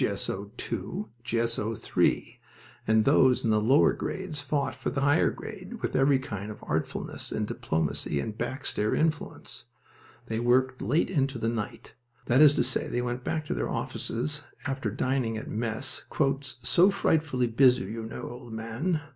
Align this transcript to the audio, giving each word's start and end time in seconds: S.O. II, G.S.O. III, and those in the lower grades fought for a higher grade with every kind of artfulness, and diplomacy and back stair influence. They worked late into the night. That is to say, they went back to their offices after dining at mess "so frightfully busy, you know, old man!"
S.O. 0.03 0.49
II, 0.71 1.05
G.S.O. 1.23 1.75
III, 1.75 2.39
and 2.87 3.05
those 3.05 3.43
in 3.43 3.51
the 3.51 3.61
lower 3.61 3.93
grades 3.93 4.39
fought 4.39 4.73
for 4.73 4.89
a 4.89 4.99
higher 4.99 5.29
grade 5.29 5.83
with 5.83 5.95
every 5.95 6.17
kind 6.17 6.49
of 6.49 6.63
artfulness, 6.63 7.31
and 7.31 7.45
diplomacy 7.45 8.19
and 8.19 8.35
back 8.35 8.65
stair 8.65 8.95
influence. 8.95 9.65
They 10.25 10.39
worked 10.39 10.81
late 10.81 11.11
into 11.11 11.37
the 11.37 11.49
night. 11.49 11.93
That 12.25 12.41
is 12.41 12.55
to 12.55 12.63
say, 12.63 12.87
they 12.87 13.03
went 13.03 13.23
back 13.23 13.45
to 13.45 13.53
their 13.53 13.69
offices 13.69 14.41
after 14.65 14.89
dining 14.89 15.37
at 15.37 15.51
mess 15.51 16.03
"so 16.63 16.89
frightfully 16.89 17.45
busy, 17.45 17.83
you 17.83 18.01
know, 18.01 18.23
old 18.27 18.53
man!" 18.53 19.01